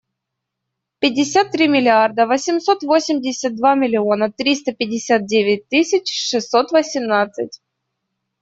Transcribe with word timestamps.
Пятьдесят 0.99 1.51
три 1.51 1.67
миллиарда 1.67 2.25
восемьсот 2.25 2.81
восемьдесят 2.81 3.55
два 3.55 3.75
миллиона 3.75 4.31
триста 4.31 4.71
пятьдесят 4.71 5.27
девять 5.27 5.67
тысяч 5.69 6.07
шестьсот 6.11 6.71
восемнадцать. 6.71 7.61